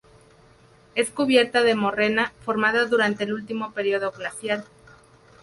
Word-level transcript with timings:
Es 0.95 1.11
cubierta 1.11 1.61
de 1.61 1.75
morrena 1.75 2.33
formada 2.43 2.85
durante 2.85 3.25
el 3.25 3.33
último 3.33 3.71
periodo 3.71 4.09
glacial. 4.09 4.65